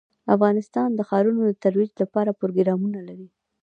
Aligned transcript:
افغانستان 0.35 0.89
د 0.93 0.99
ښارونه 1.09 1.41
د 1.45 1.51
ترویج 1.63 1.91
لپاره 2.01 2.37
پروګرامونه 2.41 2.99
لري. 3.07 3.27